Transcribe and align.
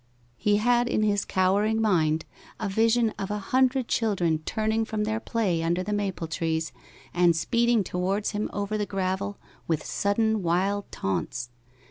He 0.35 0.57
had 0.57 0.87
in 0.87 1.03
his 1.03 1.25
cowering 1.25 1.79
mind 1.79 2.25
a 2.59 2.67
vision 2.67 3.11
of 3.19 3.29
a 3.29 3.37
hundred 3.37 3.87
children 3.87 4.39
turning 4.39 4.83
from 4.83 5.03
their 5.03 5.19
play 5.19 5.61
under 5.61 5.83
the 5.83 5.93
maple 5.93 6.25
trees 6.25 6.71
and 7.13 7.35
speeding 7.35 7.83
towards 7.83 8.31
him 8.31 8.49
over 8.51 8.79
the 8.79 8.87
gravel 8.87 9.37
with 9.67 9.85
sudden 9.85 10.41
wild 10.41 10.91
taunts. 10.91 11.51